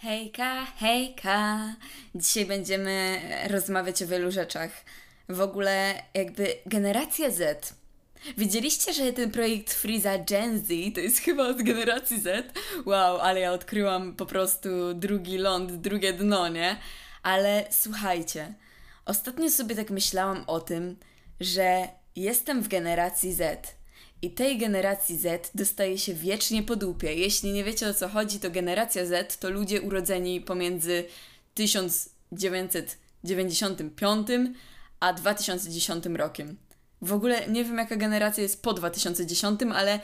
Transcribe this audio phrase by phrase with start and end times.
[0.00, 1.58] Hejka, hejka!
[2.14, 4.70] Dzisiaj będziemy rozmawiać o wielu rzeczach.
[5.28, 7.74] W ogóle, jakby generacja Z.
[8.36, 12.52] Widzieliście, że ten projekt Freeza Gen Z to jest chyba od generacji Z?
[12.86, 16.76] Wow, ale ja odkryłam po prostu drugi ląd, drugie dno, nie?
[17.22, 18.54] Ale słuchajcie,
[19.04, 20.96] ostatnio sobie tak myślałam o tym,
[21.40, 23.77] że jestem w generacji Z.
[24.22, 27.14] I tej generacji Z dostaje się wiecznie po dupie.
[27.14, 31.04] Jeśli nie wiecie o co chodzi, to generacja Z to ludzie urodzeni pomiędzy
[31.54, 34.28] 1995
[35.00, 36.56] a 2010 rokiem.
[37.02, 40.00] W ogóle nie wiem, jaka generacja jest po 2010, ale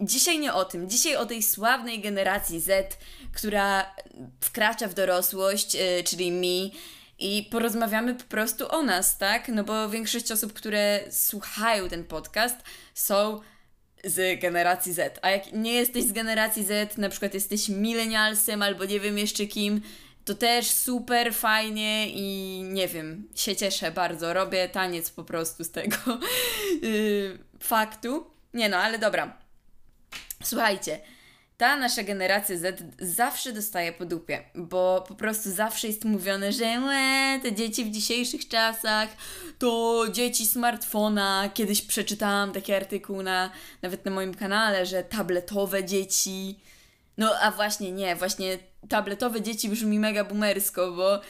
[0.00, 0.90] dzisiaj nie o tym.
[0.90, 2.98] Dzisiaj o tej sławnej generacji Z,
[3.32, 3.94] która
[4.40, 6.72] wkracza w dorosłość, yy, czyli mi.
[7.18, 9.48] I porozmawiamy po prostu o nas, tak?
[9.48, 12.56] No bo większość osób, które słuchają ten podcast,
[12.94, 13.40] są
[14.04, 15.18] z generacji Z.
[15.22, 19.46] A jak nie jesteś z generacji Z, na przykład jesteś milenialsem albo nie wiem jeszcze
[19.46, 19.80] kim,
[20.24, 24.34] to też super fajnie i nie wiem, się cieszę bardzo.
[24.34, 25.96] Robię taniec po prostu z tego
[26.82, 28.26] yy, faktu.
[28.54, 29.38] Nie no, ale dobra.
[30.42, 31.00] Słuchajcie,
[31.56, 36.64] ta nasza generacja Z zawsze dostaje po dupie, bo po prostu zawsze jest mówione, że
[36.64, 39.08] łe, te dzieci w dzisiejszych czasach
[39.58, 41.50] to dzieci smartfona.
[41.54, 43.50] Kiedyś przeczytałam taki artykuł na,
[43.82, 46.60] nawet na moim kanale, że tabletowe dzieci.
[47.18, 51.20] No a właśnie nie, właśnie tabletowe dzieci brzmi mega boomersko, bo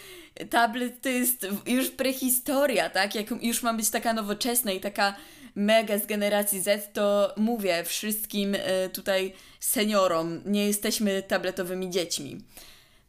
[0.50, 3.14] tablet to jest już prehistoria, tak?
[3.14, 5.16] Jak już ma być taka nowoczesna i taka
[5.54, 12.40] mega z generacji Z, to mówię wszystkim e, tutaj seniorom, nie jesteśmy tabletowymi dziećmi.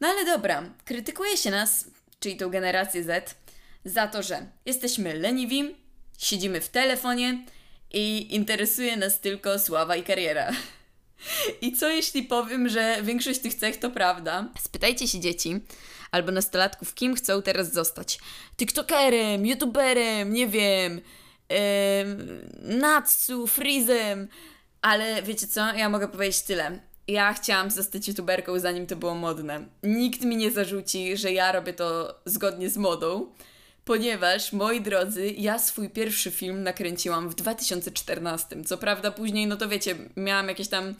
[0.01, 1.85] No ale dobra, krytykuje się nas,
[2.19, 3.35] czyli tą generację Z,
[3.85, 5.75] za to, że jesteśmy leniwi,
[6.17, 7.45] siedzimy w telefonie
[7.93, 10.51] i interesuje nas tylko sława i kariera.
[11.61, 14.49] I co jeśli powiem, że większość tych cech to prawda?
[14.59, 15.59] Spytajcie się dzieci
[16.11, 18.19] albo nastolatków, kim chcą teraz zostać.
[18.57, 21.01] TikTokerem, YouTuberem, nie wiem,
[21.49, 21.57] yy,
[22.77, 24.27] Natsu, Freezem.
[24.81, 25.73] Ale wiecie co?
[25.73, 26.79] Ja mogę powiedzieć tyle.
[27.07, 29.65] Ja chciałam zostać youtuberką zanim to było modne.
[29.83, 33.33] Nikt mi nie zarzuci, że ja robię to zgodnie z modą,
[33.85, 38.63] ponieważ, moi drodzy, ja swój pierwszy film nakręciłam w 2014.
[38.63, 40.95] Co prawda później, no to wiecie, miałam jakieś tam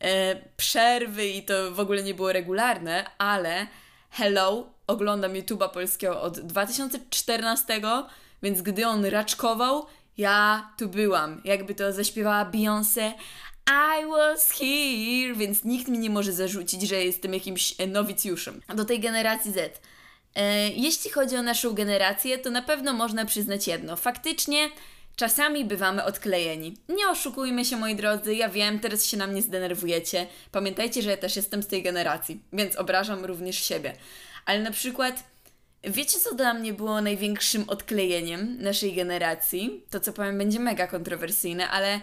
[0.00, 3.66] e, przerwy i to w ogóle nie było regularne, ale
[4.10, 7.80] hello, oglądam YouTube'a polskiego od 2014,
[8.42, 9.86] więc gdy on raczkował,
[10.18, 11.40] ja tu byłam.
[11.44, 13.12] Jakby to zaśpiewała Beyoncé.
[13.70, 18.60] I was here, więc nikt mi nie może zarzucić, że jestem jakimś nowicjuszem.
[18.74, 19.80] Do tej generacji Z.
[20.34, 23.96] E, jeśli chodzi o naszą generację, to na pewno można przyznać jedno.
[23.96, 24.68] Faktycznie
[25.16, 26.76] czasami bywamy odklejeni.
[26.88, 30.26] Nie oszukujmy się, moi drodzy, ja wiem, teraz się na mnie zdenerwujecie.
[30.52, 33.96] Pamiętajcie, że ja też jestem z tej generacji, więc obrażam również siebie.
[34.46, 35.30] Ale na przykład
[35.84, 39.84] Wiecie, co dla mnie było największym odklejeniem naszej generacji?
[39.90, 42.00] To, co powiem, będzie mega kontrowersyjne, ale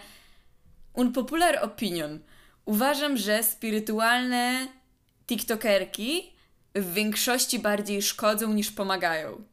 [0.94, 2.20] unpopular opinion.
[2.66, 4.68] Uważam, że spirytualne
[5.28, 6.34] TikTokerki
[6.82, 9.44] w większości bardziej szkodzą niż pomagają.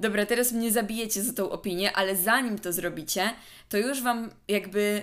[0.00, 3.30] Dobra, teraz mnie zabijecie za tą opinię, ale zanim to zrobicie,
[3.68, 5.02] to już Wam jakby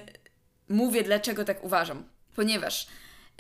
[0.70, 2.04] mówię, dlaczego tak uważam.
[2.36, 2.88] Ponieważ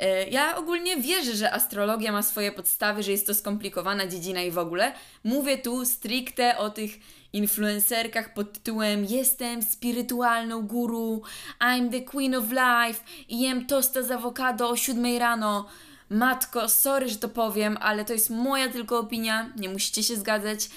[0.01, 4.51] E, ja ogólnie wierzę, że astrologia ma swoje podstawy, że jest to skomplikowana dziedzina i
[4.51, 4.93] w ogóle.
[5.23, 6.91] Mówię tu stricte o tych
[7.33, 11.21] influencerkach pod tytułem Jestem spirytualną guru,
[11.59, 15.65] I'm the queen of life jem tosta z awokado o 7 rano.
[16.11, 20.69] Matko, sorry, że to powiem, ale to jest moja tylko opinia, nie musicie się zgadzać,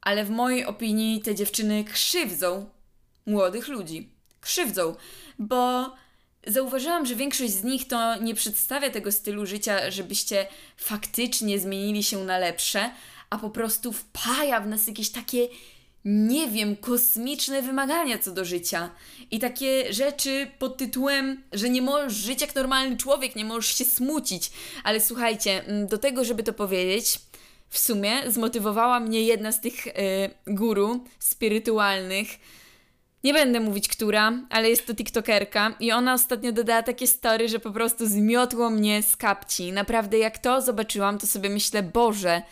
[0.00, 2.70] ale w mojej opinii te dziewczyny krzywdzą
[3.26, 4.10] młodych ludzi.
[4.40, 4.94] Krzywdzą,
[5.38, 5.90] bo
[6.46, 10.46] Zauważyłam, że większość z nich to nie przedstawia tego stylu życia, żebyście
[10.76, 12.90] faktycznie zmienili się na lepsze,
[13.30, 15.48] a po prostu wpaja w nas jakieś takie,
[16.04, 18.90] nie wiem, kosmiczne wymagania co do życia.
[19.30, 23.84] I takie rzeczy pod tytułem, że nie możesz żyć jak normalny człowiek, nie możesz się
[23.84, 24.50] smucić.
[24.84, 27.18] Ale słuchajcie, mm, do tego, żeby to powiedzieć,
[27.68, 29.92] w sumie zmotywowała mnie jedna z tych yy,
[30.46, 32.28] guru spirytualnych,
[33.24, 37.58] nie będę mówić która, ale jest to TikTokerka i ona ostatnio dodała takie story, że
[37.58, 39.72] po prostu zmiotło mnie z kapci.
[39.72, 42.42] Naprawdę jak to zobaczyłam, to sobie myślę, Boże,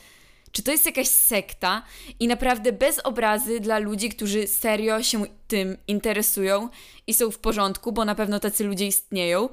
[0.59, 1.83] czy to jest jakaś sekta?
[2.21, 6.69] I naprawdę bez obrazy dla ludzi, którzy serio się tym interesują
[7.07, 9.49] i są w porządku, bo na pewno tacy ludzie istnieją,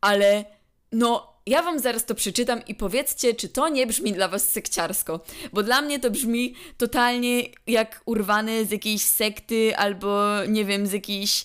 [0.00, 0.44] ale
[0.92, 5.20] no ja wam zaraz to przeczytam i powiedzcie, czy to nie brzmi dla was sekciarsko.
[5.52, 10.92] Bo dla mnie to brzmi totalnie jak urwane z jakiejś sekty albo nie wiem, z
[10.92, 11.44] jakiejś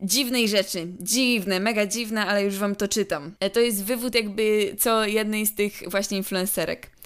[0.00, 0.86] dziwnej rzeczy.
[1.00, 3.34] Dziwne, mega dziwne, ale już wam to czytam.
[3.40, 6.98] E, to jest wywód jakby co jednej z tych właśnie influencerek.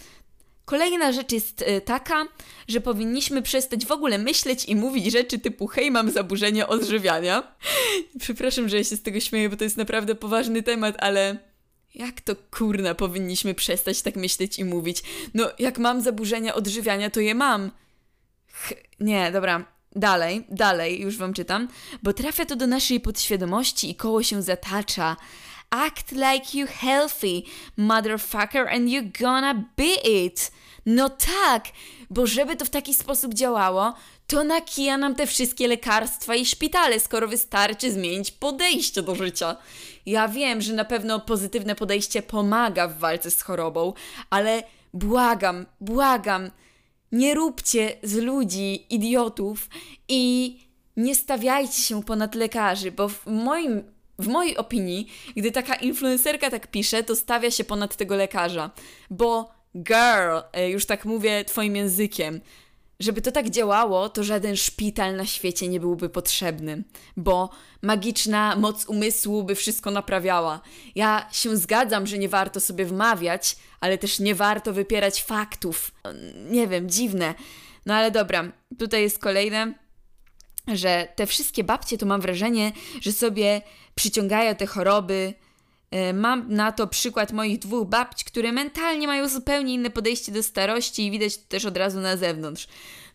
[0.72, 2.24] Kolejna rzecz jest e, taka,
[2.68, 7.42] że powinniśmy przestać w ogóle myśleć i mówić rzeczy typu hej, mam zaburzenie odżywiania.
[8.20, 11.38] Przepraszam, że ja się z tego śmieję, bo to jest naprawdę poważny temat, ale
[11.94, 15.02] jak to kurna powinniśmy przestać tak myśleć i mówić?
[15.34, 17.70] No, jak mam zaburzenia odżywiania, to je mam.
[18.52, 19.64] Ch nie, dobra.
[19.96, 21.68] Dalej, dalej, już wam czytam.
[22.02, 25.16] Bo trafia to do naszej podświadomości i koło się zatacza.
[25.72, 27.44] Act like you healthy,
[27.78, 30.52] motherfucker, and you gonna be it.
[30.86, 31.64] No tak,
[32.10, 33.94] bo żeby to w taki sposób działało,
[34.26, 39.56] to nakija nam te wszystkie lekarstwa i szpitale, skoro wystarczy zmienić podejście do życia.
[40.06, 43.92] Ja wiem, że na pewno pozytywne podejście pomaga w walce z chorobą,
[44.30, 44.62] ale
[44.94, 46.50] błagam, błagam,
[47.12, 49.68] nie róbcie z ludzi idiotów
[50.08, 50.56] i
[50.96, 53.82] nie stawiajcie się ponad lekarzy, bo w moim
[54.22, 58.70] w mojej opinii, gdy taka influencerka tak pisze, to stawia się ponad tego lekarza.
[59.10, 62.40] Bo girl, e, już tak mówię twoim językiem,
[63.00, 66.82] żeby to tak działało, to żaden szpital na świecie nie byłby potrzebny,
[67.16, 67.50] bo
[67.82, 70.60] magiczna moc umysłu by wszystko naprawiała.
[70.94, 75.90] Ja się zgadzam, że nie warto sobie wmawiać, ale też nie warto wypierać faktów.
[76.50, 77.34] Nie wiem, dziwne.
[77.86, 79.74] No ale dobra, tutaj jest kolejne,
[80.68, 83.62] że te wszystkie babcie to mam wrażenie, że sobie
[83.94, 85.34] przyciągają te choroby.
[85.90, 90.42] E, mam na to przykład moich dwóch babci, które mentalnie mają zupełnie inne podejście do
[90.42, 92.68] starości i widać to też od razu na zewnątrz.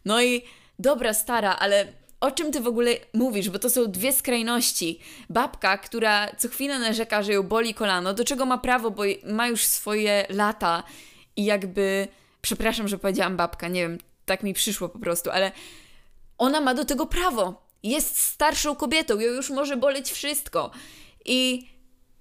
[0.05, 0.41] No i
[0.79, 3.49] dobra, stara, ale o czym ty w ogóle mówisz?
[3.49, 4.99] Bo to są dwie skrajności.
[5.29, 9.47] Babka, która co chwilę narzeka, że ją boli kolano, do czego ma prawo, bo ma
[9.47, 10.83] już swoje lata
[11.35, 12.07] i jakby.
[12.41, 15.51] Przepraszam, że powiedziałam babka, nie wiem, tak mi przyszło po prostu, ale
[16.37, 20.71] ona ma do tego prawo jest starszą kobietą, ją już może boleć wszystko.
[21.25, 21.69] I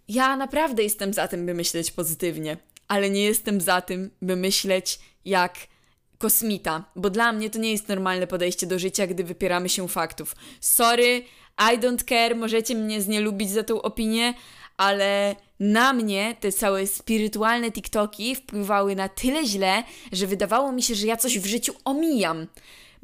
[0.08, 2.56] ja naprawdę jestem za tym, by myśleć pozytywnie,
[2.88, 5.54] ale nie jestem za tym, by myśleć jak
[6.18, 10.36] kosmita, bo dla mnie to nie jest normalne podejście do życia, gdy wypieramy się faktów.
[10.60, 11.22] Sorry,
[11.58, 14.34] I don't care, możecie mnie znielubić za tą opinię,
[14.76, 19.82] ale na mnie te całe spirytualne TikToki wpływały na tyle źle,
[20.12, 22.46] że wydawało mi się, że ja coś w życiu omijam.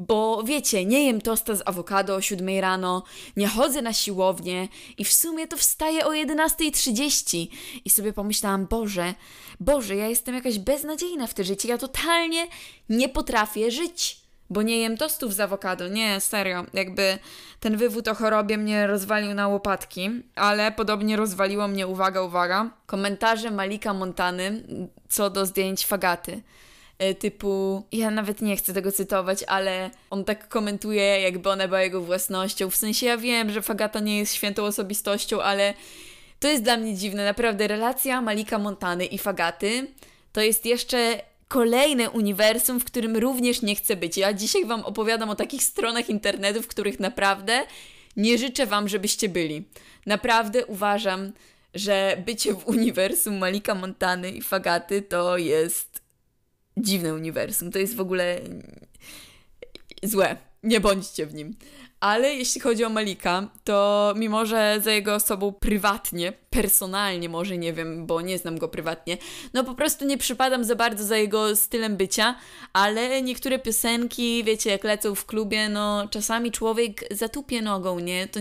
[0.08, 3.02] Bo wiecie, nie jem tosta z awokado o 7 rano,
[3.37, 4.69] nie chodzę na siłownię
[4.99, 7.46] i w sumie to wstaję o 11.30.
[7.84, 9.14] I sobie pomyślałam, Boże,
[9.60, 12.46] Boże, ja jestem jakaś beznadziejna w tym życiu, ja totalnie
[12.88, 15.88] nie potrafię żyć bo nie jem tostów z awokado.
[15.88, 16.64] Nie, serio.
[16.72, 17.19] Jakby
[17.60, 23.50] ten wywód o chorobie mnie rozwalił na łopatki, ale podobnie rozwaliło mnie, uwaga, uwaga, komentarze
[23.50, 24.62] Malika Montany
[25.08, 26.43] co do zdjęć fagaty.
[27.02, 31.82] E, typu, ja nawet nie chcę tego cytować, ale on tak komentuje, jakby ona była
[31.82, 32.70] jego własnością.
[32.70, 35.75] W sensie ja wiem, że Fagata nie jest świętą osobistością, ale
[36.40, 37.25] to jest dla mnie dziwne.
[37.25, 39.87] Naprawdę relacja Malika Montany i Fagaty
[40.32, 44.16] to jest jeszcze kolejne uniwersum, w którym również nie chcę być.
[44.16, 47.64] Ja dzisiaj Wam opowiadam o takich stronach internetu, w których naprawdę
[48.16, 49.64] nie życzę Wam, żebyście byli.
[50.06, 51.32] Naprawdę uważam,
[51.75, 56.01] że bycie w uniwersum Malika Montany i Fagaty to jest
[56.77, 57.73] dziwne uniwersum.
[57.73, 58.41] To jest w ogóle
[60.03, 60.37] złe.
[60.63, 61.57] Nie bądźcie w nim.
[62.01, 67.73] Ale jeśli chodzi o Malika, to mimo, że za jego osobą prywatnie, personalnie może nie
[67.73, 69.19] wiem, bo nie znam go prywatnie,
[69.55, 72.35] no po prostu nie przypadam za bardzo za jego stylem bycia,
[72.73, 78.29] ale niektóre piosenki, wiecie, jak lecą w klubie, no czasami człowiek zatupie nogą, nie?
[78.29, 78.41] To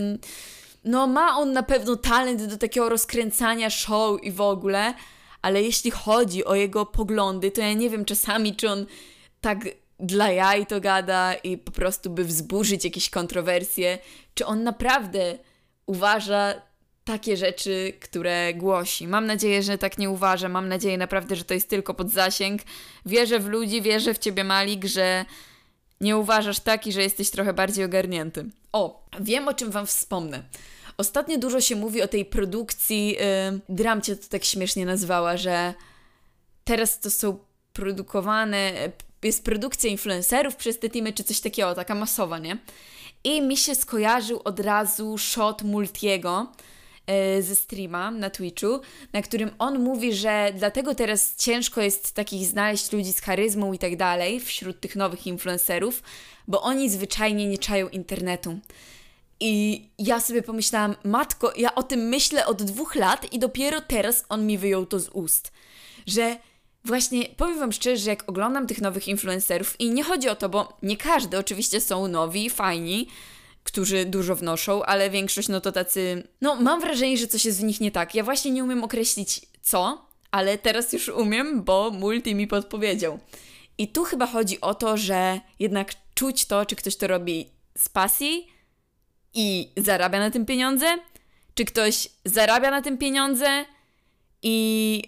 [0.84, 4.94] no ma on na pewno talent do takiego rozkręcania show i w ogóle,
[5.42, 8.86] ale jeśli chodzi o jego poglądy, to ja nie wiem czasami, czy on
[9.40, 9.58] tak
[10.00, 13.98] dla jaj to gada i po prostu by wzburzyć jakieś kontrowersje,
[14.34, 15.38] czy on naprawdę
[15.86, 16.54] uważa
[17.04, 19.08] takie rzeczy, które głosi.
[19.08, 20.48] Mam nadzieję, że tak nie uważa.
[20.48, 22.62] Mam nadzieję naprawdę, że to jest tylko pod zasięg.
[23.06, 25.24] Wierzę w ludzi, wierzę w ciebie, Malik, że
[26.00, 28.44] nie uważasz tak i że jesteś trochę bardziej ogarnięty.
[28.72, 30.42] O, wiem o czym wam wspomnę.
[31.02, 33.16] Ostatnio dużo się mówi o tej produkcji,
[33.76, 35.74] yy, to tak śmiesznie nazwała, że
[36.64, 37.38] teraz to są
[37.72, 38.72] produkowane,
[39.22, 42.58] jest produkcja influencerów przez te teamy, czy coś takiego, taka masowa, nie?
[43.24, 46.52] I mi się skojarzył od razu shot Multiego
[47.08, 48.80] yy, ze streama na Twitchu,
[49.12, 53.78] na którym on mówi, że dlatego teraz ciężko jest takich znaleźć ludzi z charyzmą i
[53.78, 56.02] tak dalej wśród tych nowych influencerów,
[56.48, 58.60] bo oni zwyczajnie nie czają internetu.
[59.44, 64.24] I ja sobie pomyślałam, matko, ja o tym myślę od dwóch lat i dopiero teraz
[64.28, 65.52] on mi wyjął to z ust.
[66.06, 66.36] Że
[66.84, 70.48] właśnie powiem Wam szczerze, że jak oglądam tych nowych influencerów, i nie chodzi o to,
[70.48, 73.08] bo nie każdy oczywiście są nowi fajni,
[73.64, 76.28] którzy dużo wnoszą, ale większość no to tacy.
[76.40, 78.14] No, mam wrażenie, że coś jest w nich nie tak.
[78.14, 83.18] Ja właśnie nie umiem określić co, ale teraz już umiem, bo multi mi podpowiedział.
[83.78, 87.88] I tu chyba chodzi o to, że jednak czuć to, czy ktoś to robi z
[87.88, 88.52] pasji
[89.34, 90.86] i zarabia na tym pieniądze,
[91.54, 93.64] czy ktoś zarabia na tym pieniądze
[94.42, 95.02] i,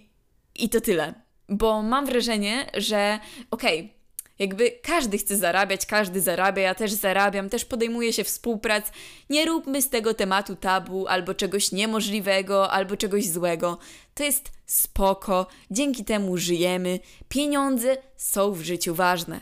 [0.55, 1.15] i to tyle.
[1.49, 3.19] Bo mam wrażenie, że
[3.51, 3.95] okej, okay,
[4.39, 8.87] jakby każdy chce zarabiać, każdy zarabia, ja też zarabiam, też podejmuję się współprac.
[9.31, 13.79] Nie róbmy z tego tematu tabu, albo czegoś niemożliwego, albo czegoś złego.
[14.15, 17.01] To jest spoko, dzięki temu żyjemy.
[17.29, 19.41] Pieniądze są w życiu ważne.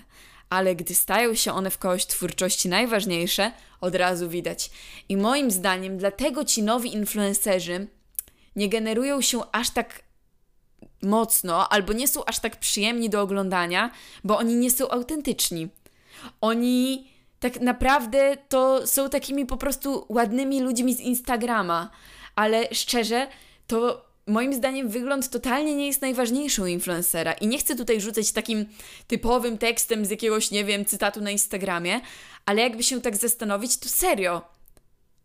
[0.53, 4.71] Ale gdy stają się one w kogoś twórczości najważniejsze, od razu widać.
[5.09, 7.87] I moim zdaniem, dlatego ci nowi influencerzy
[8.57, 10.03] nie generują się aż tak
[11.03, 13.91] mocno, albo nie są aż tak przyjemni do oglądania,
[14.25, 15.69] bo oni nie są autentyczni.
[16.41, 17.09] Oni
[17.41, 21.91] tak naprawdę to są takimi po prostu ładnymi ludźmi z Instagrama,
[22.37, 23.29] ale szczerze,
[23.67, 28.67] to moim zdaniem wygląd totalnie nie jest najważniejszą influencera i nie chcę tutaj rzucać takim
[29.07, 32.01] typowym tekstem z jakiegoś, nie wiem, cytatu na Instagramie,
[32.47, 34.43] ale jakby się tak zastanowić, to serio.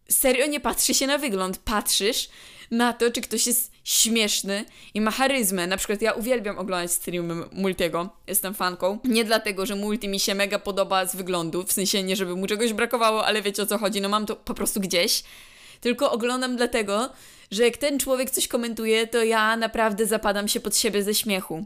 [0.09, 2.29] Serio nie patrzy się na wygląd, patrzysz
[2.71, 5.67] na to, czy ktoś jest śmieszny i ma charyzmę.
[5.67, 8.99] Na przykład ja uwielbiam oglądać streamy Multiego, jestem fanką.
[9.03, 12.47] Nie dlatego, że Multi mi się mega podoba z wyglądu, w sensie nie, żeby mu
[12.47, 15.23] czegoś brakowało, ale wiecie o co chodzi, no mam to po prostu gdzieś.
[15.81, 17.09] Tylko oglądam dlatego,
[17.51, 21.65] że jak ten człowiek coś komentuje, to ja naprawdę zapadam się pod siebie ze śmiechu.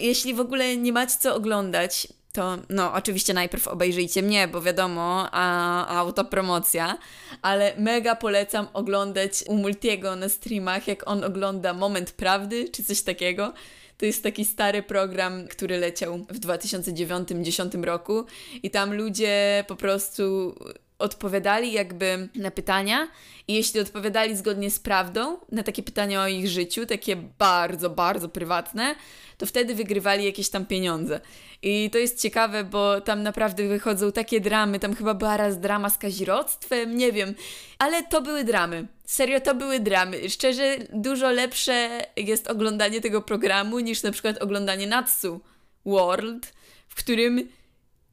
[0.00, 5.28] Jeśli w ogóle nie macie co oglądać, to no oczywiście najpierw obejrzyjcie mnie, bo wiadomo,
[5.32, 6.98] a, a autopromocja,
[7.42, 13.02] ale mega polecam oglądać u Multiego na streamach, jak on ogląda Moment Prawdy, czy coś
[13.02, 13.52] takiego.
[13.98, 18.24] To jest taki stary program, który leciał w 2009-2010 roku
[18.62, 20.54] i tam ludzie po prostu
[20.98, 23.08] odpowiadali jakby na pytania
[23.48, 28.28] i jeśli odpowiadali zgodnie z prawdą na takie pytania o ich życiu, takie bardzo, bardzo
[28.28, 28.94] prywatne,
[29.38, 31.20] to wtedy wygrywali jakieś tam pieniądze.
[31.62, 35.90] I to jest ciekawe, bo tam naprawdę wychodzą takie dramy, tam chyba była raz drama
[35.90, 37.34] z kazirodztwem, nie wiem,
[37.78, 38.86] ale to były dramy.
[39.04, 40.30] Serio, to były dramy.
[40.30, 45.40] Szczerze, dużo lepsze jest oglądanie tego programu niż na przykład oglądanie Natsu
[45.86, 46.52] World,
[46.88, 47.48] w którym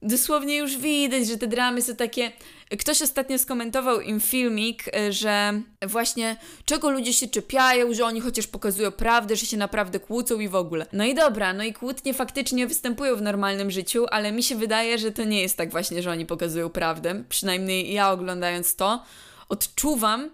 [0.02, 2.32] dosłownie już widać, że te dramy są takie.
[2.80, 8.48] Ktoś ostatnio skomentował im filmik, e, że właśnie czego ludzie się czepiają, że oni chociaż
[8.48, 10.86] pokazują prawdę, że się naprawdę kłócą i w ogóle.
[10.94, 14.98] No i dobra, no i kłótnie faktycznie występują w normalnym życiu, ale mi się wydaje,
[14.98, 17.24] że to nie jest tak właśnie, że oni pokazują prawdę.
[17.30, 19.04] Przynajmniej ja oglądając to,
[19.50, 20.30] odczuwam,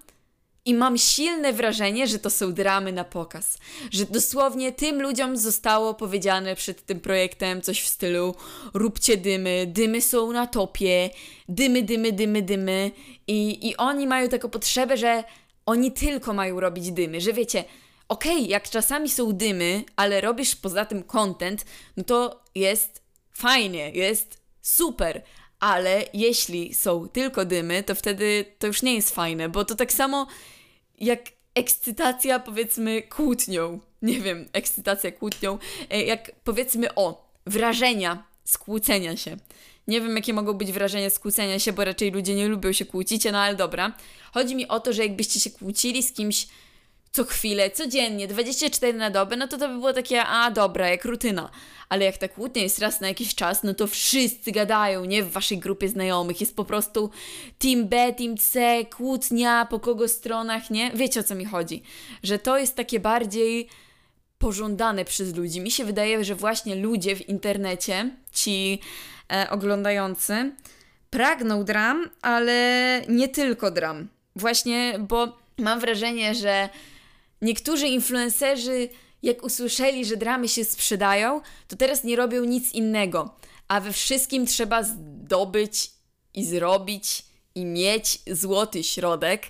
[0.65, 3.57] i mam silne wrażenie, że to są dramy na pokaz.
[3.91, 8.35] Że dosłownie tym ludziom zostało powiedziane przed tym projektem coś w stylu
[8.73, 11.09] róbcie dymy, dymy są na topie,
[11.49, 12.91] dymy, dymy, dymy, dymy.
[13.27, 15.23] I, i oni mają taką potrzebę, że
[15.65, 17.63] oni tylko mają robić dymy, że wiecie,
[18.07, 21.65] okej, okay, jak czasami są dymy, ale robisz poza tym content,
[21.97, 23.01] no to jest
[23.31, 25.23] fajnie, jest super,
[25.61, 29.93] ale jeśli są tylko dymy, to wtedy to już nie jest fajne, bo to tak
[29.93, 30.27] samo
[30.99, 31.19] jak
[31.55, 35.57] ekscytacja powiedzmy kłótnią, nie wiem, ekscytacja kłótnią,
[35.89, 39.37] e, jak powiedzmy o wrażenia skłócenia się.
[39.87, 43.23] Nie wiem, jakie mogą być wrażenia skłócenia się, bo raczej ludzie nie lubią się kłócić,
[43.31, 43.97] no ale dobra.
[44.33, 46.47] Chodzi mi o to, że jakbyście się kłócili z kimś
[47.11, 51.05] co chwilę, codziennie, 24 na dobę, no to to by było takie, a dobra, jak
[51.05, 51.49] rutyna.
[51.89, 55.31] Ale jak ta kłótnia jest raz na jakiś czas, no to wszyscy gadają, nie w
[55.31, 56.41] waszej grupie znajomych.
[56.41, 57.09] Jest po prostu
[57.59, 60.91] team B, team C, kłótnia, po kogo stronach, nie?
[60.91, 61.83] Wiecie o co mi chodzi.
[62.23, 63.67] Że to jest takie bardziej
[64.37, 65.61] pożądane przez ludzi.
[65.61, 68.79] Mi się wydaje, że właśnie ludzie w internecie, ci
[69.33, 70.51] e, oglądający,
[71.09, 74.07] pragną dram, ale nie tylko dram.
[74.35, 76.69] Właśnie, bo mam wrażenie, że
[77.41, 78.89] Niektórzy influencerzy,
[79.23, 83.35] jak usłyszeli, że dramy się sprzedają, to teraz nie robią nic innego,
[83.67, 85.91] a we wszystkim trzeba zdobyć
[86.33, 87.23] i zrobić
[87.55, 89.47] i mieć złoty środek.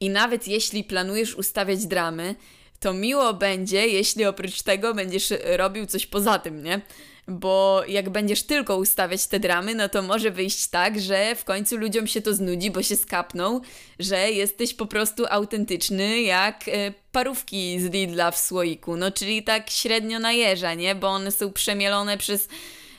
[0.00, 2.34] I nawet jeśli planujesz ustawiać dramy,
[2.80, 6.80] to miło będzie, jeśli oprócz tego będziesz robił coś poza tym, nie?
[7.28, 11.76] Bo jak będziesz tylko ustawiać te dramy, no to może wyjść tak, że w końcu
[11.76, 13.60] ludziom się to znudzi, bo się skapną,
[13.98, 19.70] że jesteś po prostu autentyczny jak e, parówki z Lidla w słoiku, no czyli tak
[19.70, 20.94] średnio na jeża, nie?
[20.94, 22.48] Bo one są przemielone przez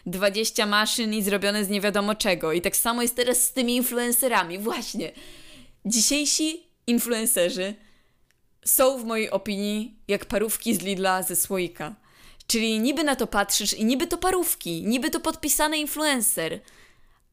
[0.05, 2.53] 20 maszyn i zrobione z nie wiadomo czego.
[2.53, 4.59] I tak samo jest teraz z tymi influencerami.
[4.59, 5.11] Właśnie.
[5.85, 7.75] Dzisiejsi influencerzy
[8.65, 12.02] są w mojej opinii jak parówki z Lidla ze słoika.
[12.47, 16.59] Czyli niby na to patrzysz i niby to parówki, niby to podpisany influencer,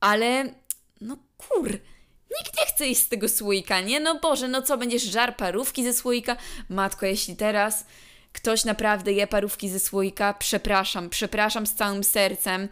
[0.00, 0.54] ale
[1.00, 1.78] no kur,
[2.38, 4.00] Nikt nie chce iść z tego słoika, nie?
[4.00, 6.36] No Boże, no co, będziesz żar parówki ze słoika?
[6.68, 7.84] Matko, jeśli teraz
[8.32, 12.68] ktoś naprawdę je parówki ze słoika, przepraszam, przepraszam z całym sercem.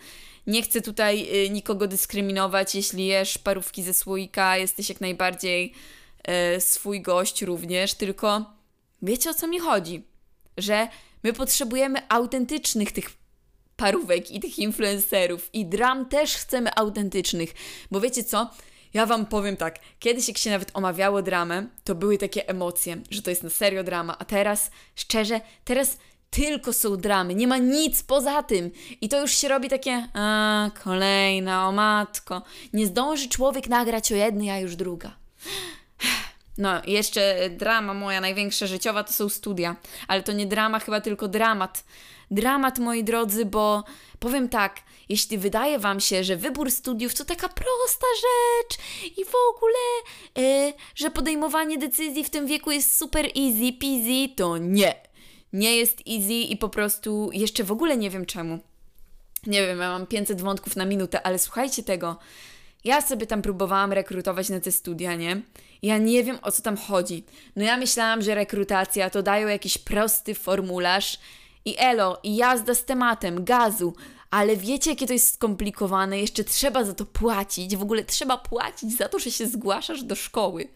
[0.47, 5.73] Nie chcę tutaj y, nikogo dyskryminować, jeśli jesz parówki ze słoika, jesteś jak najbardziej
[6.57, 8.45] y, swój gość również, tylko
[9.02, 10.07] wiecie o co mi chodzi?
[10.57, 10.88] Że
[11.25, 13.11] my potrzebujemy autentycznych tych
[13.77, 17.55] parówek i tych influencerów i dram też chcemy autentycznych,
[17.91, 18.51] bo wiecie co?
[18.95, 23.23] Ja wam powiem tak, kiedyś jak się nawet omawiało dramę, to były takie emocje, że
[23.23, 25.97] to jest na serio drama, a teraz, szczerze, teraz
[26.31, 28.71] tylko są dramy, nie ma nic poza tym.
[29.01, 32.43] I to już się robi takie, a, kolejna, o matko.
[32.73, 35.17] Nie zdąży człowiek nagrać o jednej, a już druga.
[36.59, 39.77] No, jeszcze drama moja największa życiowa to są studia,
[40.09, 41.85] ale to nie drama, chyba tylko dramat.
[42.31, 43.85] Dramat, moi drodzy, bo
[44.19, 48.79] powiem tak, jeśli wydaje Wam się, że wybór studiów to taka prosta rzecz
[49.17, 49.79] i w ogóle,
[50.37, 54.95] yy, że podejmowanie decyzji w tym wieku jest super easy peasy, to nie.
[55.53, 58.59] Nie jest easy i po prostu jeszcze w ogóle nie wiem czemu.
[59.47, 62.17] Nie wiem, ja mam 500 wątków na minutę, ale słuchajcie tego.
[62.85, 65.43] Ja sobie tam próbowałam rekrutować na te studia, nie?
[65.83, 67.25] Ja nie wiem o co tam chodzi.
[67.57, 71.19] No ja myślałam, że rekrutacja to dają jakiś prosty formularz
[71.65, 73.95] i elo, i jazda z tematem, gazu.
[74.31, 76.21] Ale wiecie, jakie to jest skomplikowane?
[76.21, 77.77] Jeszcze trzeba za to płacić.
[77.77, 80.69] W ogóle trzeba płacić za to, że się zgłaszasz do szkoły.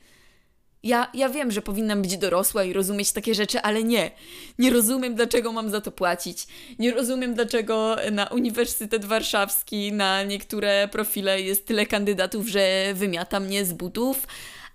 [0.83, 4.11] Ja, ja wiem, że powinnam być dorosła i rozumieć takie rzeczy, ale nie.
[4.59, 6.47] Nie rozumiem, dlaczego mam za to płacić.
[6.79, 13.65] Nie rozumiem, dlaczego na Uniwersytet Warszawski, na niektóre profile jest tyle kandydatów, że wymiata mnie
[13.65, 14.27] z butów.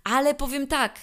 [0.04, 1.00] Ale powiem tak.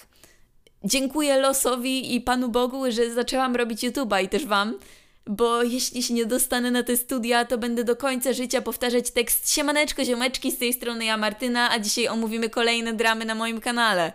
[0.84, 4.78] Dziękuję losowi i Panu Bogu, że zaczęłam robić YouTube'a i też Wam
[5.26, 9.52] bo jeśli się nie dostanę na te studia, to będę do końca życia powtarzać tekst
[9.52, 14.12] Siemaneczko, ziomeczki, z tej strony ja Martyna, a dzisiaj omówimy kolejne dramy na moim kanale.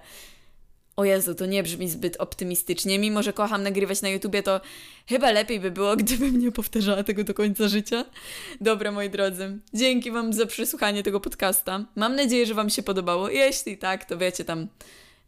[0.99, 2.99] O Jezu, to nie brzmi zbyt optymistycznie.
[2.99, 4.61] Mimo, że kocham nagrywać na YouTubie, to
[5.09, 8.05] chyba lepiej by było, gdybym nie powtarzała tego do końca życia.
[8.61, 11.85] Dobra, moi drodzy, dzięki Wam za przesłuchanie tego podcasta.
[11.95, 13.29] Mam nadzieję, że Wam się podobało.
[13.29, 14.67] Jeśli tak, to wiecie tam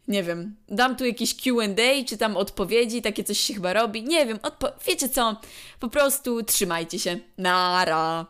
[0.08, 4.02] nie wiem, dam tu jakiś QA, czy tam odpowiedzi, takie coś się chyba robi.
[4.02, 5.40] Nie wiem, odpo- wiecie co?
[5.80, 7.18] Po prostu trzymajcie się.
[7.38, 8.26] Nara.